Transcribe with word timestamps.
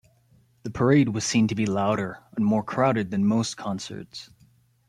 The 0.63 0.71
parade 0.71 1.09
was 1.09 1.23
seen 1.23 1.47
to 1.49 1.53
be 1.53 1.67
louder 1.67 2.23
and 2.35 2.43
more 2.43 2.63
crowded 2.63 3.11
than 3.11 3.23
most 3.23 3.55
concerts. 3.55 4.31